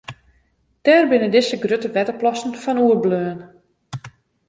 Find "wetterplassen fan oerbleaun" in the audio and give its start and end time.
1.95-3.39